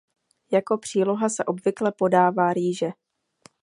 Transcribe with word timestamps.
Jako 0.51 0.77
příloha 0.77 1.29
se 1.29 1.45
obvykle 1.45 1.91
podává 1.91 2.53
rýže. 2.53 2.89